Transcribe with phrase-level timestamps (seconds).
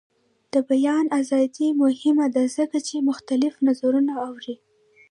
[0.53, 4.55] د بیان ازادي مهمه ده ځکه چې مختلف نظرونه اوري.